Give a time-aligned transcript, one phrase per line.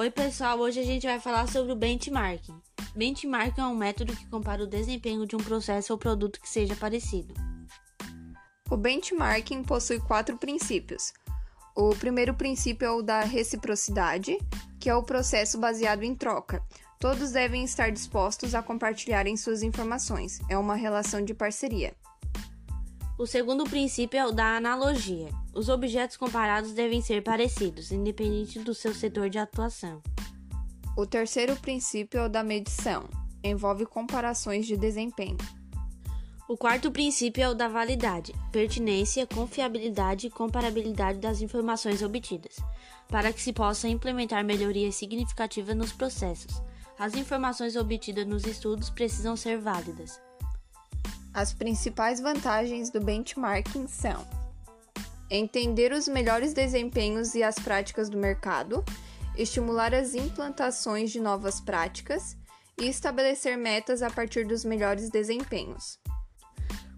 [0.00, 0.58] Oi, pessoal.
[0.58, 2.58] Hoje a gente vai falar sobre o benchmarking.
[2.96, 6.74] Benchmarking é um método que compara o desempenho de um processo ou produto que seja
[6.74, 7.34] parecido.
[8.70, 11.12] O benchmarking possui quatro princípios.
[11.76, 14.38] O primeiro princípio é o da reciprocidade,
[14.80, 16.64] que é o processo baseado em troca.
[16.98, 20.40] Todos devem estar dispostos a compartilharem suas informações.
[20.48, 21.94] É uma relação de parceria.
[23.20, 25.28] O segundo princípio é o da analogia.
[25.52, 30.02] Os objetos comparados devem ser parecidos, independente do seu setor de atuação.
[30.96, 33.04] O terceiro princípio é o da medição.
[33.44, 35.36] Envolve comparações de desempenho.
[36.48, 42.56] O quarto princípio é o da validade, pertinência, confiabilidade e comparabilidade das informações obtidas,
[43.06, 46.62] para que se possa implementar melhorias significativas nos processos.
[46.98, 50.18] As informações obtidas nos estudos precisam ser válidas.
[51.32, 54.26] As principais vantagens do benchmarking são
[55.30, 58.84] entender os melhores desempenhos e as práticas do mercado,
[59.36, 62.36] estimular as implantações de novas práticas
[62.76, 66.00] e estabelecer metas a partir dos melhores desempenhos.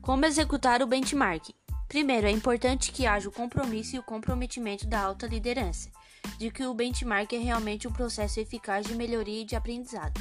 [0.00, 1.54] Como executar o benchmarking?
[1.86, 5.90] Primeiro, é importante que haja o compromisso e o comprometimento da alta liderança,
[6.38, 10.18] de que o benchmark é realmente um processo eficaz de melhoria e de aprendizado.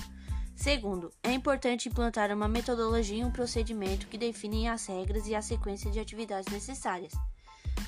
[0.61, 5.41] Segundo, é importante implantar uma metodologia e um procedimento que definem as regras e a
[5.41, 7.13] sequência de atividades necessárias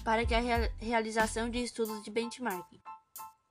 [0.03, 0.41] para que a
[0.79, 2.81] realização de estudos de benchmarking.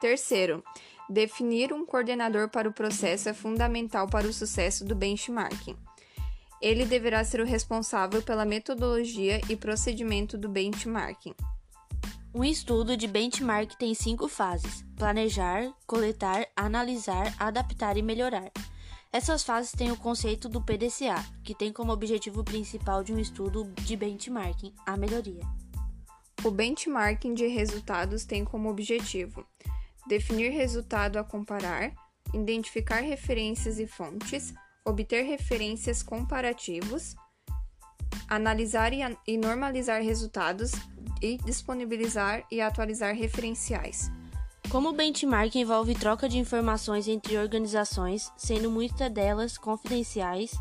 [0.00, 0.64] Terceiro,
[1.08, 5.76] definir um coordenador para o processo é fundamental para o sucesso do benchmarking.
[6.60, 11.34] Ele deverá ser o responsável pela metodologia e procedimento do benchmarking.
[12.34, 18.50] Um estudo de benchmark tem cinco fases: planejar, coletar, analisar, adaptar e melhorar.
[19.12, 23.70] Essas fases têm o conceito do PDCA, que tem como objetivo principal de um estudo
[23.82, 25.42] de benchmarking a melhoria.
[26.42, 29.46] O benchmarking de resultados tem como objetivo
[30.06, 31.92] definir resultado a comparar,
[32.32, 37.14] identificar referências e fontes, obter referências comparativos,
[38.26, 38.92] analisar
[39.26, 40.72] e normalizar resultados
[41.20, 44.10] e disponibilizar e atualizar referenciais.
[44.72, 50.52] Como o benchmark envolve troca de informações entre organizações, sendo muitas delas confidenciais,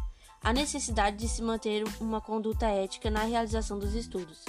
[0.43, 4.43] há necessidade de se manter uma conduta ética na realização dos estudos.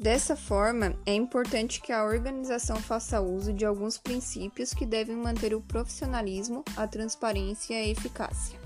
[0.00, 5.54] Dessa forma, é importante que a organização faça uso de alguns princípios que devem manter
[5.54, 8.58] o profissionalismo, a transparência e a eficácia.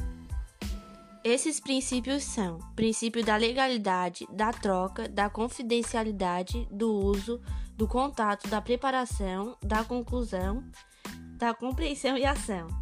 [1.24, 7.40] Esses princípios são: princípio da legalidade, da troca, da confidencialidade, do uso,
[7.82, 10.62] do contato, da preparação, da conclusão,
[11.36, 12.81] da compreensão e ação.